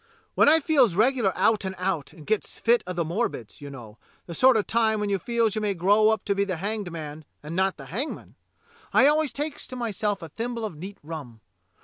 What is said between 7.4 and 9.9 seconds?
and not the hangman, I always takes to